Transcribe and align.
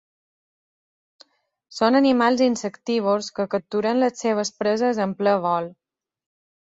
Són 1.81 1.99
animals 1.99 2.43
insectívors 2.45 3.29
que 3.41 3.47
capturen 3.55 4.03
les 4.05 4.19
seves 4.25 4.53
preses 4.63 5.03
en 5.07 5.15
ple 5.21 5.37
vol. 5.49 5.69